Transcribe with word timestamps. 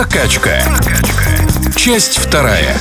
Прокачка. 0.00 0.62
Часть 1.76 2.16
вторая. 2.16 2.74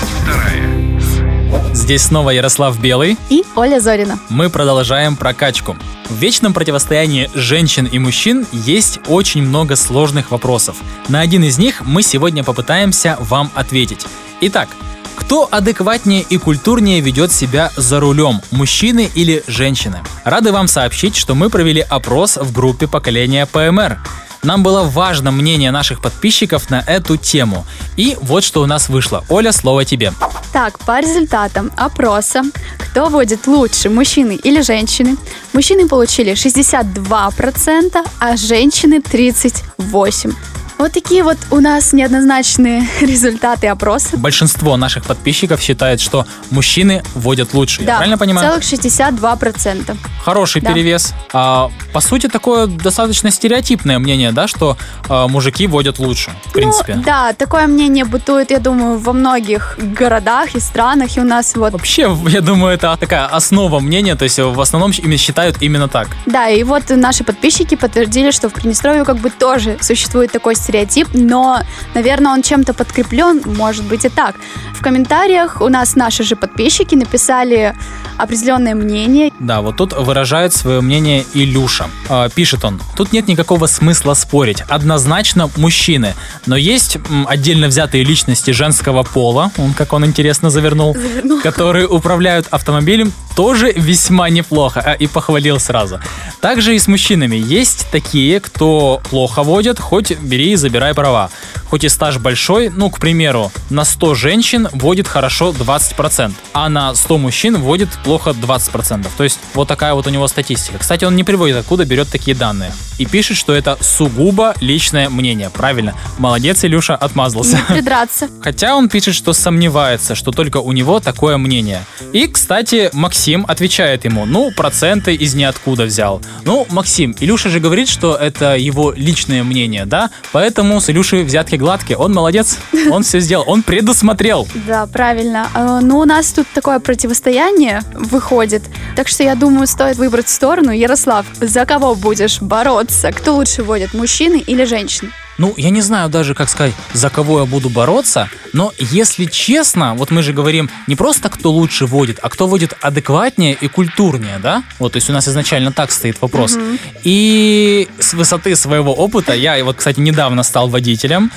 Здесь 1.74 2.04
снова 2.04 2.30
Ярослав 2.30 2.80
Белый. 2.80 3.18
И 3.30 3.44
Оля 3.58 3.82
Зорина. 3.82 4.18
Мы 4.30 4.50
продолжаем 4.50 5.18
прокачку. 5.18 5.76
В 6.10 6.16
вечном 6.16 6.54
противостоянии 6.54 7.30
женщин 7.34 7.90
и 7.92 8.00
мужчин 8.00 8.48
есть 8.54 9.02
очень 9.10 9.42
много 9.42 9.76
сложных 9.76 10.32
вопросов. 10.32 10.78
На 11.10 11.20
один 11.20 11.44
из 11.44 11.58
них 11.58 11.82
мы 11.82 12.04
сегодня 12.04 12.46
попытаемся 12.46 13.18
вам 13.20 13.52
ответить. 13.54 14.06
Итак, 14.40 14.70
кто 15.18 15.46
адекватнее 15.52 16.22
и 16.22 16.38
культурнее 16.38 17.02
ведет 17.02 17.34
себя 17.34 17.70
за 17.76 18.00
рулем, 18.00 18.40
мужчины 18.52 19.12
или 19.14 19.44
женщины? 19.46 20.00
Рады 20.24 20.54
вам 20.54 20.70
сообщить, 20.70 21.18
что 21.18 21.36
мы 21.36 21.50
провели 21.50 21.82
опрос 21.82 22.38
в 22.38 22.54
группе 22.54 22.88
поколения 22.88 23.46
ПМР. 23.46 24.00
Нам 24.44 24.64
было 24.64 24.84
важно 24.84 25.32
мнение 25.32 25.72
наших 25.72 26.02
подписчиков 26.02 26.70
на 26.70 26.82
эту 26.88 27.18
тему. 27.18 27.66
И 27.98 28.18
вот 28.22 28.44
что 28.44 28.62
у 28.62 28.66
нас 28.66 28.88
вышло. 28.90 29.24
Оля, 29.30 29.52
слово 29.52 29.84
тебе. 29.84 30.14
Так, 30.54 30.80
по 30.80 31.00
результатам 31.00 31.72
опроса, 31.76 32.44
кто 32.78 33.10
водит 33.10 33.48
лучше, 33.48 33.90
мужчины 33.90 34.36
или 34.36 34.62
женщины? 34.62 35.18
Мужчины 35.54 35.88
получили 35.88 36.34
62%, 36.34 38.08
а 38.20 38.38
женщины 38.38 39.00
38%. 39.00 40.36
Вот 40.80 40.94
такие 40.94 41.24
вот 41.24 41.38
у 41.52 41.60
нас 41.60 41.92
неоднозначные 41.92 42.88
результаты 43.02 43.68
опроса. 43.68 44.16
Большинство 44.16 44.78
наших 44.78 45.04
подписчиков 45.04 45.62
считает, 45.62 46.00
что 46.00 46.26
мужчины 46.52 47.04
водят 47.16 47.54
лучше. 47.54 47.80
Да, 47.84 47.92
Я 47.92 47.98
правильно 47.98 48.18
понимаю? 48.18 48.50
целых 48.50 48.64
62%. 48.64 49.98
Хороший 50.24 50.62
Да. 50.62 50.72
перевес. 50.72 51.14
А, 51.34 51.70
по 51.92 52.00
сути, 52.00 52.28
такое 52.28 52.68
достаточно 52.68 53.30
стереотипное 53.30 54.00
мнение, 54.00 54.32
да, 54.32 54.48
что 54.48 54.78
а, 55.10 55.28
мужики 55.28 55.68
водят 55.68 56.00
лучше, 56.00 56.32
в 56.46 56.54
принципе. 56.54 56.96
Ну, 56.96 57.04
да, 57.04 57.34
такое 57.34 57.68
мнение 57.68 58.06
бытует, 58.06 58.50
я 58.52 58.60
думаю, 58.60 59.00
во 59.00 59.12
многих 59.12 59.78
городах 59.78 60.56
и 60.56 60.62
странах, 60.62 61.18
и 61.18 61.20
у 61.20 61.26
нас 61.26 61.56
вот 61.56 61.74
Вообще, 61.74 62.10
я 62.30 62.40
думаю, 62.40 62.74
это 62.76 62.96
такая 62.98 63.26
основа 63.26 63.82
мнения, 63.82 64.16
то 64.16 64.24
есть 64.24 64.40
в 64.40 64.62
основном 64.62 64.92
ими 64.92 65.18
считают 65.18 65.58
именно 65.62 65.90
так. 65.90 66.08
Да, 66.26 66.48
и 66.48 66.64
вот 66.64 66.84
наши 66.90 67.26
подписчики 67.26 67.76
подтвердили, 67.76 68.32
что 68.32 68.48
в 68.48 68.54
Приднестровье 68.54 69.04
как 69.04 69.18
бы 69.18 69.30
тоже 69.30 69.78
существует 69.82 70.32
такой 70.32 70.56
стереотип, 70.56 70.69
но, 71.14 71.62
наверное, 71.94 72.32
он 72.32 72.42
чем-то 72.42 72.74
подкреплен, 72.74 73.42
может 73.46 73.86
быть 73.86 74.06
и 74.06 74.10
так. 74.10 74.36
В 74.74 74.82
комментариях 74.82 75.62
у 75.62 75.68
нас 75.68 75.96
наши 75.96 76.24
же 76.24 76.36
подписчики 76.36 76.96
написали 76.96 77.76
определенное 78.18 78.76
мнение. 78.76 79.32
Да, 79.40 79.62
вот 79.62 79.78
тут 79.78 79.94
выражает 79.94 80.54
свое 80.54 80.82
мнение 80.82 81.26
Илюша. 81.34 81.90
А, 82.08 82.30
пишет 82.30 82.64
он, 82.66 82.80
тут 82.96 83.12
нет 83.12 83.28
никакого 83.28 83.68
смысла 83.68 84.14
спорить. 84.14 84.62
Однозначно 84.68 85.50
мужчины. 85.58 86.14
Но 86.46 86.56
есть 86.56 86.98
м, 87.10 87.28
отдельно 87.28 87.68
взятые 87.68 88.04
личности 88.04 88.52
женского 88.52 89.04
пола, 89.04 89.52
он 89.58 89.74
как 89.74 89.94
он 89.94 90.06
интересно 90.06 90.50
завернул, 90.50 90.96
которые 91.44 91.88
управляют 91.88 92.48
автомобилем 92.52 93.12
тоже 93.40 93.72
весьма 93.72 94.30
неплохо. 94.30 94.84
а, 94.86 94.92
и 94.92 95.08
похвалил 95.08 95.62
сразу. 95.62 96.02
Также 96.42 96.76
и 96.76 96.80
с 96.80 96.90
мужчинами. 96.90 97.38
Есть 97.38 97.88
такие, 97.90 98.42
кто 98.42 99.02
плохо 99.10 99.44
водит, 99.44 99.80
хоть 99.80 100.12
бери 100.20 100.52
и 100.52 100.56
забирай 100.58 100.94
права. 100.94 101.30
Хоть 101.70 101.86
и 101.86 101.90
стаж 101.90 102.18
большой, 102.18 102.70
ну, 102.70 102.90
к 102.90 103.00
примеру, 103.00 103.52
на 103.70 103.86
100 103.86 104.16
женщин 104.16 104.68
водит 104.74 105.08
хорошо 105.08 105.52
20%, 105.52 106.34
а 106.52 106.68
на 106.68 106.94
100 106.96 107.18
мужчин 107.18 107.58
водит 107.62 107.90
плохо 108.04 108.32
20%. 108.32 109.08
То 109.16 109.24
есть 109.24 109.40
вот 109.54 109.68
такая 109.68 109.94
вот 109.94 110.08
у 110.08 110.10
него 110.10 110.28
статистика. 110.28 110.80
Кстати, 110.80 111.06
он 111.06 111.16
не 111.16 111.24
приводит, 111.24 111.56
откуда 111.56 111.86
берет 111.86 112.10
такие 112.10 112.36
данные. 112.36 112.74
И 112.98 113.06
пишет, 113.06 113.38
что 113.38 113.54
это 113.54 113.78
сугубо 113.80 114.54
личное 114.60 115.10
мнение. 115.10 115.50
Правильно. 115.50 115.94
Молодец, 116.18 116.66
Илюша, 116.66 116.96
отмазался. 116.96 117.58
Не 117.70 117.76
придраться. 117.76 118.28
Хотя 118.42 118.76
он 118.76 118.90
пишет, 118.90 119.16
что 119.16 119.32
сомневается, 119.32 120.16
что 120.16 120.32
только 120.32 120.58
у 120.58 120.74
него 120.74 121.00
такое 121.00 121.38
мнение. 121.38 121.86
И, 122.12 122.28
кстати, 122.28 122.90
Максим 122.92 123.29
отвечает 123.48 124.06
ему, 124.06 124.26
ну, 124.26 124.52
проценты 124.52 125.14
из 125.16 125.34
ниоткуда 125.36 125.84
взял. 125.84 126.22
Ну, 126.46 126.66
Максим, 126.70 127.16
Илюша 127.20 127.50
же 127.50 127.60
говорит, 127.60 127.88
что 127.90 128.16
это 128.16 128.56
его 128.56 128.94
личное 128.96 129.44
мнение, 129.44 129.86
да? 129.86 130.10
Поэтому 130.32 130.80
с 130.80 130.90
Илюшей 130.90 131.24
взятки 131.24 131.56
гладкие. 131.56 131.98
Он 131.98 132.14
молодец, 132.14 132.58
он 132.92 133.04
все 133.04 133.20
сделал, 133.20 133.44
он 133.48 133.64
предусмотрел. 133.64 134.48
Да, 134.68 134.86
правильно. 134.88 135.48
Э, 135.56 135.80
Ну, 135.82 136.00
у 136.00 136.06
нас 136.06 136.32
тут 136.32 136.48
такое 136.54 136.80
противостояние 136.80 137.82
выходит. 137.94 138.64
Так 138.96 139.08
что 139.08 139.24
я 139.24 139.36
думаю, 139.36 139.68
стоит 139.68 139.98
выбрать 139.98 140.30
сторону. 140.30 140.72
Ярослав, 140.72 141.26
за 141.40 141.66
кого 141.66 141.96
будешь 141.96 142.42
бороться? 142.42 143.12
Кто 143.12 143.36
лучше 143.36 143.64
водит, 143.64 143.94
мужчины 143.94 144.38
или 144.40 144.66
женщины? 144.66 145.12
Ну, 145.40 145.54
я 145.56 145.70
не 145.70 145.82
знаю 145.82 146.10
даже, 146.10 146.36
как 146.36 146.50
сказать, 146.50 146.74
за 146.94 147.10
кого 147.10 147.40
я 147.40 147.46
буду 147.46 147.70
бороться, 147.70 148.30
но 148.52 148.74
если 148.78 149.24
честно, 149.26 149.96
вот 149.96 150.12
мы 150.12 150.22
же 150.22 150.34
говорим 150.34 150.70
не 150.86 150.96
просто 150.96 151.30
кто 151.30 151.50
лучше 151.50 151.86
водит, 151.86 152.20
а 152.22 152.30
кто 152.30 152.46
водит 152.46 152.74
адекватнее 152.82 153.58
и 153.60 153.68
культурнее, 153.70 154.38
да? 154.44 154.64
Вот, 154.80 154.94
то 154.94 154.98
есть 154.98 155.10
у 155.10 155.14
нас 155.14 155.28
изначально 155.30 155.72
так 155.72 155.92
стоит 155.92 156.22
вопрос. 156.22 156.58
И 157.04 157.88
с 158.00 158.14
высоты 158.14 158.56
своего 158.58 158.94
опыта, 158.94 159.34
я 159.34 159.64
вот, 159.64 159.78
кстати, 159.78 160.02
недавно 160.02 160.44
стал 160.44 160.68
водителем, 160.68 161.32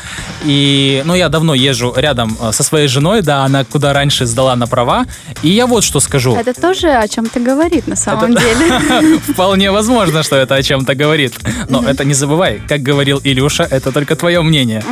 и, 0.45 1.03
ну, 1.05 1.15
я 1.15 1.29
давно 1.29 1.55
езжу 1.55 1.95
рядом 1.97 2.37
э, 2.41 2.51
со 2.53 2.65
своей 2.65 2.89
женой, 2.89 3.23
да, 3.23 3.45
она 3.45 3.65
куда 3.65 3.93
раньше 3.93 4.27
сдала 4.27 4.57
на 4.57 4.67
права, 4.67 5.07
и 5.43 5.49
я 5.49 5.67
вот 5.67 5.85
что 5.85 6.01
скажу. 6.01 6.35
Это 6.35 6.61
тоже 6.61 6.89
о 6.89 7.07
чем-то 7.07 7.39
говорит 7.39 7.87
на 7.87 7.97
самом 7.97 8.35
деле. 8.35 9.19
Вполне 9.29 9.71
возможно, 9.71 10.25
что 10.25 10.37
это 10.37 10.57
о 10.57 10.63
чем-то 10.63 10.95
говорит. 10.97 11.35
Но 11.69 11.85
это 11.89 12.05
не 12.05 12.15
забывай, 12.15 12.61
как 12.67 12.83
говорил 12.83 13.21
Илюша, 13.23 13.63
это 13.63 13.92
только 13.93 14.17
твое 14.17 14.43
мнение. 14.43 14.83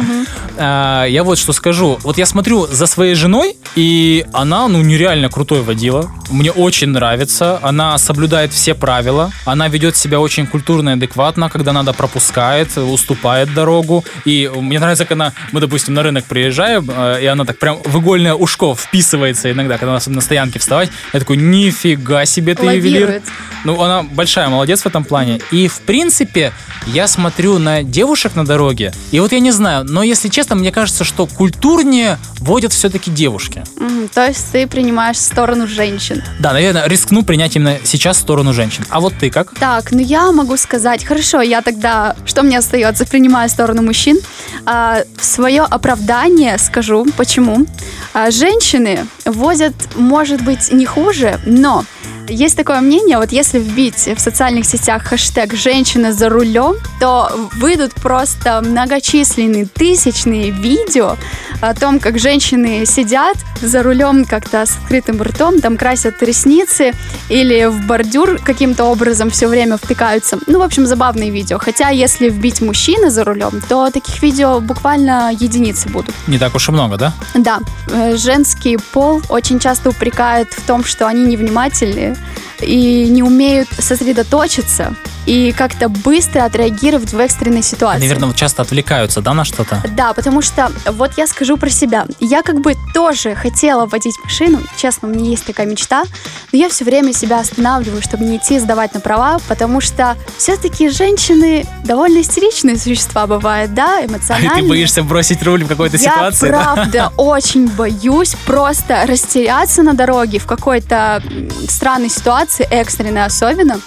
А, 0.57 1.05
Я 1.05 1.25
вот 1.25 1.39
что 1.39 1.53
скажу. 1.53 1.99
Вот 2.03 2.19
я 2.19 2.27
смотрю 2.27 2.67
за 2.67 2.87
своей 2.87 3.15
женой, 3.15 3.57
и 3.77 4.25
она, 4.33 4.69
ну, 4.69 4.81
нереально 4.83 5.29
крутой 5.29 5.63
водила. 5.63 6.11
Мне 6.31 6.53
очень 6.53 6.89
нравится. 6.89 7.59
Она 7.63 7.99
соблюдает 7.99 8.53
все 8.53 8.75
правила. 8.75 9.33
Она 9.45 9.69
ведет 9.69 9.97
себя 9.97 10.21
очень 10.21 10.47
культурно 10.47 10.91
и 10.91 10.93
адекватно, 10.93 11.51
когда 11.51 11.73
надо 11.73 11.93
пропускает, 11.93 12.77
уступает 12.77 13.53
дорогу. 13.53 14.05
И 14.25 14.51
мне 14.55 14.79
нравится, 14.79 15.05
как 15.05 15.13
она, 15.13 15.33
мы, 15.53 15.61
допустим, 15.61 15.95
на 15.95 16.03
рынок 16.03 16.25
приезжаем, 16.25 16.89
э, 16.89 17.23
и 17.23 17.27
она 17.27 17.45
так 17.45 17.59
прям 17.59 17.79
в 17.85 17.99
игольное 17.99 18.35
ушко 18.35 18.75
вписывается 18.75 19.51
иногда, 19.51 19.79
когда 19.79 19.95
надо 19.95 20.11
на 20.11 20.21
стоянке 20.21 20.59
вставать. 20.59 20.91
Я 21.13 21.21
такой, 21.21 21.37
нифига 21.37 22.25
себе 22.25 22.55
ты 22.55 22.67
ювелир. 22.67 23.07
Лавирует. 23.07 23.25
Ну, 23.65 23.83
она 23.83 24.03
большая 24.03 24.49
молодец 24.49 24.83
в 24.83 24.87
этом 24.87 25.05
плане. 25.05 25.41
И, 25.51 25.69
в 25.69 25.81
принципе, 25.81 26.53
я 26.87 27.07
смотрю 27.07 27.59
на 27.59 27.83
девушек 27.83 28.35
на 28.35 28.45
дороге, 28.45 28.93
и 29.11 29.21
вот 29.21 29.33
я 29.33 29.41
не 29.41 29.51
знаю, 29.51 29.85
но, 29.85 30.03
если 30.03 30.29
честно, 30.29 30.57
мне 30.57 30.73
кажется, 30.73 31.05
что 31.05 31.27
культурнее 31.27 32.19
водят 32.39 32.73
все-таки 32.73 33.11
девушки. 33.11 33.63
То 34.09 34.27
есть 34.27 34.53
ты 34.53 34.67
принимаешь 34.67 35.19
сторону 35.19 35.67
женщин. 35.67 36.23
Да, 36.39 36.53
наверное, 36.53 36.87
рискну 36.87 37.23
принять 37.23 37.57
именно 37.57 37.79
сейчас 37.85 38.19
сторону 38.19 38.53
женщин. 38.53 38.85
А 38.89 39.01
вот 39.01 39.15
ты 39.19 39.31
как? 39.31 39.55
Так, 39.59 39.93
ну 39.93 39.99
я 39.99 40.33
могу 40.33 40.57
сказать, 40.57 41.05
хорошо, 41.05 41.41
я 41.41 41.63
тогда, 41.63 42.17
что 42.25 42.43
мне 42.43 42.59
остается, 42.59 43.07
принимаю 43.07 43.49
сторону 43.49 43.83
мужчин. 43.83 44.19
А, 44.67 45.03
свое 45.21 45.63
оправдание 45.63 46.59
скажу, 46.59 47.07
почему. 47.17 47.67
А, 48.13 48.31
женщины 48.31 49.07
возят, 49.25 49.75
может 49.95 50.43
быть, 50.43 50.73
не 50.73 50.87
хуже, 50.87 51.41
но 51.47 51.85
есть 52.31 52.57
такое 52.57 52.81
мнение, 52.81 53.19
вот 53.19 53.33
если 53.33 53.59
вбить 53.59 54.09
в 54.17 54.21
социальных 54.21 54.65
сетях 54.65 55.03
хэштег 55.03 55.55
«женщина 55.55 56.13
за 56.13 56.29
рулем», 56.29 56.77
то 57.01 57.31
выйдут 57.57 57.93
просто 57.95 58.63
многочисленные 58.65 59.67
тысячные 59.67 60.51
видео 60.51 61.17
о 61.61 61.75
том, 61.75 61.99
как 61.99 62.19
женщины 62.19 62.87
сидят 62.87 63.37
за 63.61 63.83
рулем 63.83 64.25
как-то 64.25 64.65
с 64.65 64.77
открытым 64.77 65.23
ртом, 65.23 65.61
там 65.61 65.77
красят 65.77 66.23
ресницы 66.23 66.93
или 67.29 67.67
в 67.67 67.87
бордюр 67.87 68.39
каким-то 68.39 68.85
образом 68.85 69.31
все 69.31 69.47
время 69.47 69.77
втыкаются. 69.77 70.39
Ну, 70.47 70.61
в 70.61 70.63
общем, 70.63 70.87
забавные 70.87 71.31
видео. 71.31 71.59
Хотя, 71.59 71.91
если 71.91 72.29
вбить 72.31 72.61
мужчина 72.61 73.11
за 73.11 73.25
рулем, 73.25 73.61
то 73.69 73.91
таких 73.91 74.23
видео 74.23 74.61
буквально 74.61 75.33
единицы 75.33 75.89
будут. 75.89 76.15
Не 76.27 76.39
так 76.39 76.55
уж 76.55 76.69
и 76.69 76.73
много, 76.73 76.97
да? 76.97 77.13
Да, 77.35 77.61
э, 77.89 78.17
женский 78.17 78.79
пол 78.93 79.21
очень 79.29 79.59
часто 79.59 79.91
упрекают 79.91 80.53
в 80.53 80.63
том, 80.67 80.85
что 80.85 81.07
они 81.07 81.25
невнимательные 81.25 82.17
и 82.61 83.09
не 83.09 83.23
умеют 83.23 83.69
сосредоточиться 83.79 84.95
и 85.31 85.53
как-то 85.53 85.89
быстро 85.89 86.45
отреагировать 86.45 87.13
в 87.13 87.19
экстренной 87.21 87.63
ситуации. 87.63 88.01
Наверное, 88.01 88.27
вот 88.27 88.37
часто 88.37 88.63
отвлекаются, 88.63 89.21
да, 89.21 89.33
на 89.33 89.45
что-то? 89.45 89.81
Да, 89.97 90.13
потому 90.13 90.43
что 90.43 90.73
вот 90.87 91.13
я 91.17 91.29
скажу 91.29 91.57
про 91.57 91.71
себя. 91.71 92.05
Я 92.19 92.43
как 92.43 92.61
бы 92.61 92.75
тоже 92.95 93.37
хотела 93.37 93.87
водить 93.87 94.17
машину, 94.25 94.59
честно, 94.77 95.07
у 95.07 95.13
меня 95.13 95.31
есть 95.31 95.45
такая 95.47 95.67
мечта, 95.67 96.03
но 96.51 96.59
я 96.59 96.69
все 96.69 96.85
время 96.85 97.13
себя 97.13 97.39
останавливаю, 97.39 98.03
чтобы 98.03 98.25
не 98.25 98.39
идти 98.39 98.59
сдавать 98.59 98.93
на 98.93 98.99
права, 98.99 99.39
потому 99.47 99.81
что 99.81 100.17
все-таки 100.37 100.89
женщины 100.89 101.65
довольно 101.85 102.23
истеричные 102.23 102.77
существа 102.77 103.29
бывают, 103.29 103.73
да, 103.73 103.99
А 104.01 104.07
эмоциональные. 104.07 104.63
ты 104.65 104.69
боишься 104.69 105.05
бросить 105.05 105.45
руль 105.45 105.63
в 105.63 105.69
какой-то 105.69 105.97
Я 105.97 106.11
ситуации? 106.11 106.51
да? 106.51 106.75
правда 106.75 107.13
очень 107.17 107.69
боюсь 107.69 108.35
просто 108.47 109.05
растеряться 109.07 109.85
на 109.85 109.95
дороге 109.95 110.41
в 110.41 110.47
какой-то 110.47 111.23
странной 111.69 112.11
ситуации, 112.11 112.67
экстренной 112.69 113.25
особенно, 113.25 113.79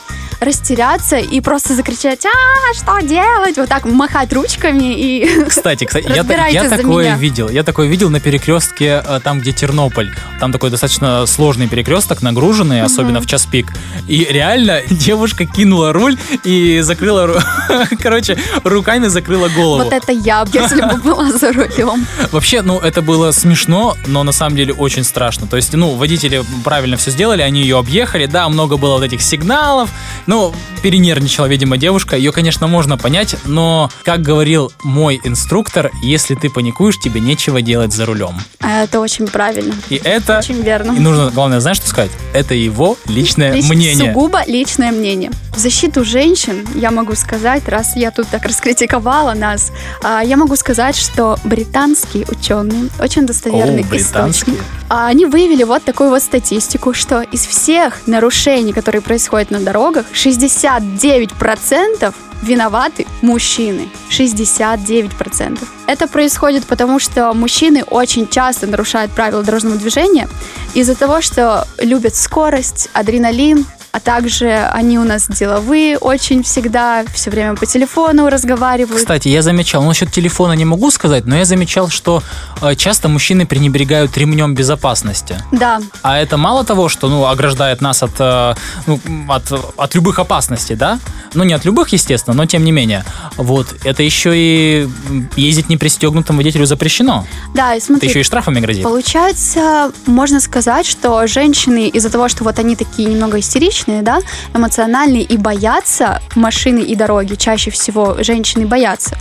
растеряться 0.43 1.17
и 1.17 1.41
просто 1.41 1.73
закричать, 1.73 2.25
а, 2.25 2.73
что 2.73 2.99
делать? 3.05 3.57
Вот 3.57 3.69
так 3.69 3.85
махать 3.85 4.33
ручками 4.33 4.93
и... 4.93 5.45
Кстати, 5.49 5.85
кстати 5.85 6.07
я, 6.09 6.47
я 6.47 6.69
такое 6.69 7.05
меня. 7.05 7.17
видел. 7.17 7.49
Я 7.49 7.63
такое 7.63 7.87
видел 7.87 8.09
на 8.09 8.19
перекрестке, 8.19 9.03
э, 9.05 9.19
там, 9.23 9.39
где 9.39 9.51
Тернополь. 9.51 10.11
Там 10.39 10.51
такой 10.51 10.69
достаточно 10.69 11.25
сложный 11.25 11.67
перекресток, 11.67 12.21
нагруженный, 12.21 12.81
особенно 12.81 13.21
в 13.21 13.25
час 13.25 13.45
пик. 13.45 13.71
И 14.07 14.25
реально 14.29 14.81
девушка 14.89 15.45
кинула 15.45 15.93
руль 15.93 16.17
и 16.43 16.79
закрыла, 16.81 17.41
короче, 18.01 18.37
руками 18.63 19.07
закрыла 19.07 19.49
голову. 19.49 19.83
Вот 19.83 19.93
это 19.93 20.11
я, 20.11 20.45
если 20.51 20.81
бы 20.81 20.95
была 20.97 21.31
за 21.31 21.51
рулем. 21.51 22.05
Вообще, 22.31 22.61
ну, 22.61 22.79
это 22.79 23.01
было 23.01 23.31
смешно, 23.31 23.95
но 24.07 24.23
на 24.23 24.31
самом 24.31 24.55
деле 24.55 24.73
очень 24.73 25.03
страшно. 25.03 25.47
То 25.47 25.57
есть, 25.57 25.73
ну, 25.73 25.95
водители 25.95 26.43
правильно 26.63 26.97
все 26.97 27.11
сделали, 27.11 27.41
они 27.41 27.61
ее 27.61 27.77
объехали, 27.77 28.25
да, 28.25 28.49
много 28.49 28.77
было 28.77 28.93
вот 28.93 29.03
этих 29.03 29.21
сигналов. 29.21 29.89
Ну, 30.33 30.51
перенервничала, 30.81 31.45
видимо, 31.45 31.77
девушка. 31.77 32.17
Ее, 32.17 32.31
конечно, 32.31 32.65
можно 32.65 32.97
понять, 32.97 33.35
но, 33.45 33.91
как 34.03 34.23
говорил 34.23 34.73
мой 34.83 35.21
инструктор, 35.23 35.91
если 36.01 36.33
ты 36.33 36.49
паникуешь, 36.49 36.97
тебе 36.97 37.21
нечего 37.21 37.61
делать 37.61 37.93
за 37.93 38.07
рулем. 38.07 38.33
А 38.59 38.83
Это 38.83 38.99
очень 38.99 39.27
правильно. 39.27 39.75
И 39.89 40.01
это... 40.03 40.39
Очень 40.39 40.61
верно. 40.63 40.93
И 40.93 40.99
нужно, 40.99 41.29
главное, 41.29 41.59
знаешь, 41.59 41.77
что 41.77 41.87
сказать? 41.87 42.09
Это 42.33 42.55
его 42.55 42.97
личное 43.07 43.53
Лич- 43.53 43.69
мнение. 43.69 44.11
Сугубо 44.11 44.41
личное 44.47 44.91
мнение. 44.91 45.29
В 45.55 45.59
защиту 45.59 46.03
женщин 46.03 46.67
я 46.73 46.89
могу 46.89 47.13
сказать, 47.13 47.69
раз 47.69 47.95
я 47.95 48.09
тут 48.09 48.27
так 48.27 48.43
раскритиковала 48.43 49.35
нас, 49.35 49.71
а, 50.01 50.23
я 50.23 50.35
могу 50.35 50.55
сказать, 50.55 50.95
что 50.95 51.37
британские 51.43 52.25
ученые, 52.27 52.89
очень 52.99 53.27
достоверный 53.27 53.85
О, 53.89 53.95
источник, 53.95 54.59
а, 54.89 55.07
они 55.07 55.27
выявили 55.27 55.63
вот 55.63 55.83
такую 55.83 56.09
вот 56.09 56.23
статистику, 56.23 56.93
что 56.93 57.21
из 57.21 57.45
всех 57.45 58.07
нарушений, 58.07 58.73
которые 58.73 59.03
происходят 59.03 59.51
на 59.51 59.59
дорогах, 59.59 60.07
69% 60.23 62.13
виноваты 62.41 63.05
мужчины. 63.21 63.89
69%. 64.09 65.59
Это 65.87 66.07
происходит 66.07 66.65
потому, 66.65 66.99
что 66.99 67.33
мужчины 67.33 67.83
очень 67.83 68.27
часто 68.27 68.67
нарушают 68.67 69.11
правила 69.11 69.43
дорожного 69.43 69.77
движения 69.77 70.29
из-за 70.73 70.95
того, 70.95 71.21
что 71.21 71.67
любят 71.79 72.15
скорость, 72.15 72.89
адреналин, 72.93 73.65
а 73.93 73.99
также 73.99 74.51
они 74.73 74.97
у 74.97 75.03
нас 75.03 75.27
деловые 75.27 75.99
очень 75.99 76.41
всегда, 76.41 77.05
все 77.13 77.29
время 77.29 77.55
по 77.55 77.67
телефону 77.67 78.27
разговаривают. 78.27 78.97
Кстати, 78.99 79.27
я 79.27 79.43
замечал, 79.43 79.83
ну, 79.83 79.89
насчет 79.89 80.11
телефона 80.11 80.53
не 80.53 80.65
могу 80.65 80.89
сказать, 80.89 81.25
но 81.25 81.35
я 81.35 81.45
замечал, 81.45 81.89
что 81.89 82.23
э, 82.63 82.73
часто 82.75 83.07
мужчины 83.07 83.45
пренебрегают 83.45 84.17
ремнем 84.17 84.55
безопасности. 84.55 85.37
Да, 85.51 85.79
А 86.01 86.17
это 86.17 86.37
мало 86.37 86.63
того, 86.63 86.89
что 86.89 87.07
ну, 87.07 87.27
ограждает 87.27 87.81
нас 87.81 88.01
от, 88.01 88.13
э, 88.17 88.55
ну, 88.87 88.99
от, 89.27 89.51
от 89.77 89.93
любых 89.93 90.17
опасностей, 90.17 90.75
да? 90.75 90.97
Ну, 91.35 91.43
не 91.43 91.53
от 91.53 91.63
любых, 91.63 91.89
естественно, 91.89 92.35
но 92.35 92.47
тем 92.47 92.63
не 92.63 92.71
менее. 92.71 93.05
Вот, 93.37 93.75
это 93.83 94.01
еще 94.01 94.31
и 94.35 94.89
ездить 95.35 95.69
непристегнутым 95.69 96.37
водителю 96.37 96.65
запрещено. 96.65 97.27
да, 97.53 97.75
и 97.75 97.77
Это 97.77 97.85
смотри, 97.85 98.09
еще 98.09 98.21
и 98.21 98.23
штрафами 98.23 98.59
грозит. 98.59 98.81
Получается, 98.83 99.91
можно 100.07 100.39
сказать, 100.39 100.87
что 100.87 101.27
женщины 101.27 101.89
из-за 101.89 102.09
того, 102.09 102.27
что 102.27 102.43
вот 102.43 102.57
они 102.57 102.75
такие 102.75 103.07
немного 103.07 103.39
истеричные, 103.39 103.82
да, 103.87 104.19
эмоциональные 104.53 105.23
и 105.23 105.37
боятся 105.37 106.21
машины 106.35 106.79
и 106.79 106.95
дороги, 106.95 107.35
чаще 107.35 107.71
всего 107.71 108.17
женщины 108.23 108.65
боятся, 108.65 109.17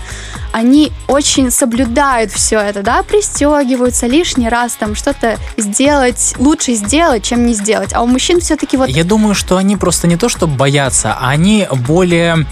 они 0.53 0.93
очень 1.09 1.51
соблюдают 1.51 2.31
все 2.31 2.59
это, 2.59 2.83
да, 2.83 3.03
пристегиваются 3.03 4.07
лишний 4.07 4.49
раз 4.49 4.75
там 4.75 4.95
что-то 4.95 5.39
сделать, 5.57 6.35
лучше 6.39 6.75
сделать, 6.75 7.25
чем 7.25 7.47
не 7.47 7.55
сделать. 7.55 7.93
А 7.95 8.03
у 8.03 8.07
мужчин 8.07 8.41
все-таки 8.41 8.77
вот 8.77 8.89
Я 8.89 9.05
думаю, 9.05 9.35
что 9.35 9.57
они 9.57 9.77
просто 9.77 10.07
не 10.07 10.17
то, 10.17 10.29
что 10.29 10.47
боятся, 10.47 11.17
а 11.19 11.31
они 11.31 11.67
более 11.71 12.47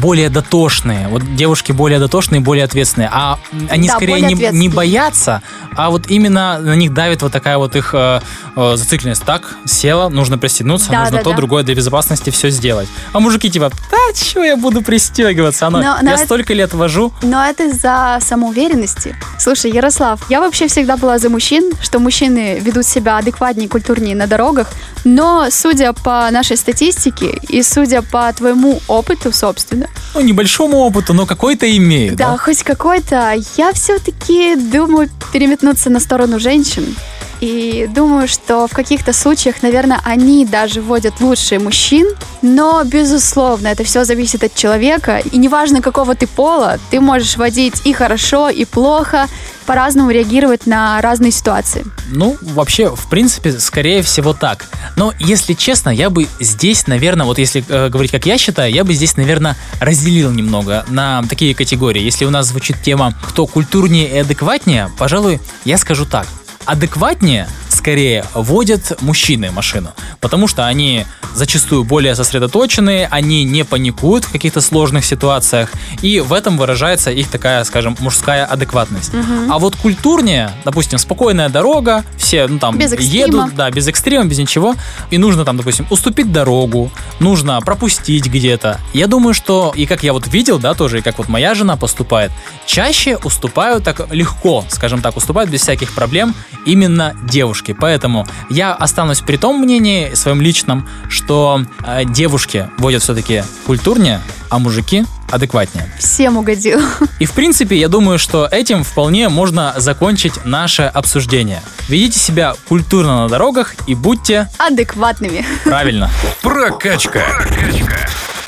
более 0.00 0.28
дотошные. 0.28 1.08
Вот 1.08 1.22
девушки 1.36 1.72
более 1.72 1.98
дотошные, 1.98 2.40
более 2.40 2.64
ответственные. 2.64 3.10
А 3.12 3.38
они 3.70 3.88
Да, 3.88 3.94
скорее 3.96 4.20
не, 4.20 4.34
не 4.34 4.68
боятся, 4.68 5.42
а 5.76 5.90
вот 5.90 6.06
именно 6.08 6.58
на 6.58 6.74
них 6.76 6.92
давит 6.92 7.22
вот 7.22 7.32
такая 7.32 7.58
вот 7.58 7.76
их 7.76 7.90
э, 7.94 8.20
э, 8.56 8.76
зацикленность. 8.76 9.24
Так, 9.24 9.56
села, 9.66 10.08
нужно 10.08 10.38
пристегнуться, 10.38 10.90
Да, 10.90 11.00
нужно 11.00 11.18
да, 11.18 11.22
то, 11.24 11.30
да. 11.30 11.36
другое 11.36 11.62
для 11.62 11.74
безопасности 11.74 12.30
все 12.30 12.50
сделать. 12.50 12.88
А 13.12 13.20
мужики 13.20 13.50
типа, 13.50 13.70
да, 13.90 14.12
чего 14.14 14.44
я 14.44 14.56
буду 14.56 14.82
пристегиваться? 14.82 15.66
Оно, 15.68 15.78
Но- 15.78 15.96
но 16.02 16.08
я 16.10 16.14
это- 16.16 16.24
столько 16.24 16.54
лет 16.54 16.72
вожу. 16.74 17.12
Но 17.22 17.44
это 17.44 17.64
из-за 17.68 18.18
самоуверенности. 18.20 19.16
Слушай, 19.38 19.70
Ярослав, 19.70 20.20
я 20.30 20.40
вообще 20.40 20.66
всегда 20.68 20.96
была 20.96 21.18
за 21.18 21.28
мужчин, 21.30 21.70
что 21.82 21.98
мужчины 21.98 22.58
ведут 22.58 22.86
себя 22.86 23.18
адекватнее, 23.18 23.68
культурнее 23.68 24.16
на 24.16 24.26
дорогах, 24.26 24.68
но 25.04 25.46
судя 25.50 25.92
по 25.92 26.28
нашей 26.30 26.56
статистике 26.56 27.38
и 27.48 27.62
судя 27.62 28.02
по 28.02 28.32
твоему 28.32 28.80
опыту, 28.88 29.32
собственно, 29.32 29.67
Ну, 30.14 30.20
небольшому 30.20 30.78
опыту, 30.78 31.14
но 31.14 31.26
какой-то 31.26 31.76
имеют. 31.76 32.16
да, 32.16 32.36
хоть 32.36 32.62
какой-то, 32.62 33.34
я 33.56 33.72
все-таки 33.72 34.56
думаю 34.56 35.08
переметнуться 35.32 35.90
на 35.90 36.00
сторону 36.00 36.38
женщин. 36.38 36.96
И 37.40 37.88
думаю, 37.88 38.28
что 38.28 38.66
в 38.66 38.72
каких-то 38.72 39.12
случаях, 39.12 39.62
наверное, 39.62 40.00
они 40.04 40.44
даже 40.44 40.80
водят 40.80 41.20
лучше 41.20 41.58
мужчин. 41.58 42.06
Но, 42.42 42.82
безусловно, 42.84 43.68
это 43.68 43.84
все 43.84 44.04
зависит 44.04 44.44
от 44.44 44.54
человека. 44.54 45.18
И 45.18 45.36
неважно, 45.38 45.80
какого 45.80 46.14
ты 46.14 46.26
пола, 46.26 46.78
ты 46.90 47.00
можешь 47.00 47.36
водить 47.36 47.82
и 47.84 47.92
хорошо, 47.92 48.48
и 48.48 48.64
плохо, 48.64 49.26
по-разному 49.66 50.10
реагировать 50.10 50.66
на 50.66 50.98
разные 51.02 51.30
ситуации. 51.30 51.84
Ну, 52.10 52.38
вообще, 52.40 52.94
в 52.94 53.08
принципе, 53.10 53.52
скорее 53.52 54.02
всего 54.02 54.32
так. 54.32 54.64
Но, 54.96 55.12
если 55.18 55.52
честно, 55.52 55.90
я 55.90 56.08
бы 56.08 56.26
здесь, 56.40 56.86
наверное, 56.86 57.26
вот 57.26 57.38
если 57.38 57.62
э, 57.68 57.90
говорить, 57.90 58.10
как 58.10 58.24
я 58.24 58.38
считаю, 58.38 58.72
я 58.72 58.82
бы 58.82 58.94
здесь, 58.94 59.18
наверное, 59.18 59.56
разделил 59.78 60.30
немного 60.30 60.86
на 60.88 61.22
такие 61.28 61.54
категории. 61.54 62.00
Если 62.00 62.24
у 62.24 62.30
нас 62.30 62.46
звучит 62.46 62.80
тема 62.82 63.12
«кто 63.22 63.46
культурнее 63.46 64.08
и 64.08 64.18
адекватнее», 64.18 64.90
пожалуй, 64.96 65.38
я 65.66 65.76
скажу 65.76 66.06
так. 66.06 66.26
Адекватнее 66.68 67.48
скорее 67.68 68.24
водят 68.34 69.00
мужчины 69.00 69.50
машину, 69.50 69.92
потому 70.20 70.48
что 70.48 70.66
они 70.66 71.06
зачастую 71.34 71.84
более 71.84 72.14
сосредоточенные, 72.14 73.08
они 73.10 73.44
не 73.44 73.64
паникуют 73.64 74.24
в 74.24 74.32
каких-то 74.32 74.60
сложных 74.60 75.04
ситуациях, 75.04 75.70
и 76.02 76.20
в 76.20 76.32
этом 76.32 76.58
выражается 76.58 77.10
их 77.10 77.28
такая, 77.28 77.64
скажем, 77.64 77.96
мужская 78.00 78.44
адекватность. 78.44 79.12
А 79.50 79.58
вот 79.58 79.76
культурнее, 79.76 80.50
допустим, 80.64 80.98
спокойная 80.98 81.48
дорога, 81.48 82.04
все 82.16 82.46
ну, 82.46 82.58
там 82.58 82.78
Без 82.78 82.92
экстрима. 82.92 83.26
едут, 83.26 83.54
да, 83.54 83.70
без 83.70 83.86
экстрима, 83.86 84.24
без 84.24 84.38
ничего, 84.38 84.74
и 85.10 85.18
нужно 85.18 85.44
там, 85.44 85.56
допустим, 85.56 85.86
уступить 85.90 86.32
дорогу, 86.32 86.90
нужно 87.20 87.60
пропустить 87.60 88.26
где-то. 88.26 88.80
Я 88.92 89.06
думаю, 89.06 89.34
что, 89.34 89.72
и 89.76 89.86
как 89.86 90.02
я 90.02 90.12
вот 90.12 90.26
видел, 90.28 90.58
да, 90.58 90.74
тоже, 90.74 90.98
и 90.98 91.02
как 91.02 91.18
вот 91.18 91.28
моя 91.28 91.54
жена 91.54 91.76
поступает, 91.76 92.32
чаще 92.66 93.16
уступают 93.18 93.84
так 93.84 94.12
легко, 94.12 94.64
скажем 94.68 95.00
так, 95.00 95.16
уступают 95.16 95.50
без 95.50 95.62
всяких 95.62 95.92
проблем 95.92 96.34
именно 96.64 97.14
девушки. 97.30 97.57
Поэтому 97.72 98.26
я 98.50 98.74
останусь 98.74 99.20
при 99.20 99.36
том 99.36 99.60
мнении, 99.60 100.14
своем 100.14 100.40
личном, 100.40 100.88
что 101.08 101.62
э, 101.86 102.04
девушки 102.04 102.68
водят 102.78 103.02
все-таки 103.02 103.42
культурнее, 103.66 104.20
а 104.50 104.58
мужики 104.58 105.04
адекватнее. 105.30 105.92
Всем 105.98 106.36
угодил. 106.38 106.80
И 107.18 107.26
в 107.26 107.32
принципе, 107.32 107.76
я 107.76 107.88
думаю, 107.88 108.18
что 108.18 108.46
этим 108.50 108.82
вполне 108.82 109.28
можно 109.28 109.74
закончить 109.76 110.44
наше 110.44 110.82
обсуждение. 110.82 111.62
Ведите 111.88 112.18
себя 112.18 112.54
культурно 112.68 113.22
на 113.22 113.28
дорогах 113.28 113.74
и 113.86 113.94
будьте 113.94 114.48
Адекватными. 114.58 115.46
правильно. 115.64 116.10
Прокачка. 116.42 117.22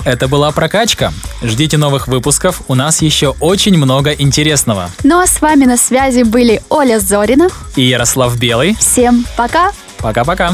Это 0.05 0.29
была 0.29 0.51
прокачка. 0.53 1.13
Ждите 1.43 1.77
новых 1.77 2.09
выпусков, 2.09 2.63
у 2.69 2.75
нас 2.75 3.03
еще 3.03 3.35
очень 3.41 3.77
много 3.77 4.13
интересного. 4.13 4.91
Ну 5.05 5.21
а 5.21 5.27
с 5.27 5.41
вами 5.41 5.65
на 5.65 5.77
связи 5.77 6.23
были 6.23 6.63
Оля 6.69 6.99
Зорина. 6.99 7.49
И 7.77 7.83
Ярослав 7.83 8.37
Белый. 8.39 8.77
Всем 8.79 9.25
пока! 9.37 9.73
Пока-пока. 9.99 10.53